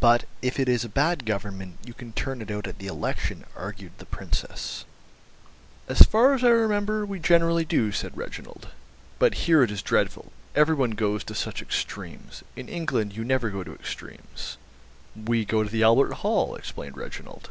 "But 0.00 0.24
if 0.42 0.58
it 0.58 0.68
is 0.68 0.84
a 0.84 0.88
bad 0.88 1.24
Government 1.24 1.78
you 1.84 1.94
can 1.94 2.12
turn 2.12 2.42
it 2.42 2.50
out 2.50 2.66
at 2.66 2.80
the 2.80 2.88
elections," 2.88 3.44
argued 3.54 3.92
the 3.98 4.04
Princess. 4.04 4.84
"As 5.88 6.00
far 6.02 6.34
as 6.34 6.42
I 6.42 6.48
remember, 6.48 7.06
we 7.06 7.20
generally 7.20 7.64
do," 7.64 7.92
said 7.92 8.16
Reginald. 8.16 8.70
"But 9.20 9.34
here 9.46 9.62
it 9.62 9.70
is 9.70 9.80
dreadful, 9.80 10.32
every 10.56 10.74
one 10.74 10.98
goes 10.98 11.22
to 11.22 11.36
such 11.36 11.62
extremes. 11.62 12.42
In 12.56 12.68
England 12.68 13.14
you 13.14 13.22
never 13.24 13.48
go 13.48 13.62
to 13.62 13.72
extremes." 13.76 14.56
"We 15.14 15.44
go 15.44 15.62
to 15.62 15.70
the 15.70 15.84
Albert 15.84 16.14
Hall," 16.14 16.56
explained 16.56 16.96
Reginald. 16.96 17.50